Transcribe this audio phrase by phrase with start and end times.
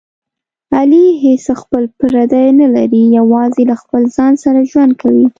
[0.77, 5.25] علي هېڅ خپل پردی نه لري، یوازې له خپل ځان سره ژوند کوي.